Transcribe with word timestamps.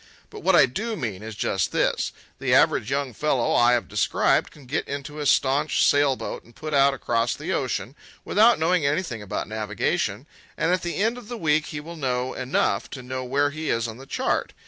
But 0.31 0.39
what 0.39 0.55
I 0.55 0.65
do 0.65 0.95
mean 0.95 1.21
is 1.21 1.35
just 1.35 1.71
this: 1.71 2.11
the 2.39 2.55
average 2.55 2.89
young 2.89 3.13
fellow 3.13 3.53
I 3.53 3.73
have 3.73 3.87
described 3.87 4.49
can 4.49 4.65
get 4.65 4.87
into 4.87 5.19
a 5.19 5.27
staunch 5.27 5.85
sail 5.85 6.15
boat 6.15 6.43
and 6.43 6.55
put 6.55 6.73
out 6.73 6.95
across 6.95 7.35
the 7.35 7.53
ocean, 7.53 7.95
without 8.25 8.57
knowing 8.57 8.83
anything 8.83 9.21
about 9.21 9.47
navigation, 9.47 10.25
and 10.57 10.71
at 10.71 10.81
the 10.81 10.95
end 10.95 11.19
of 11.19 11.27
the 11.27 11.37
week 11.37 11.67
he 11.67 11.79
will 11.79 11.95
know 11.97 12.33
enough 12.33 12.89
to 12.89 13.03
know 13.03 13.23
where 13.23 13.51
he 13.51 13.69
is 13.69 13.87
on 13.87 13.97
the 13.97 14.07
chart. 14.07 14.53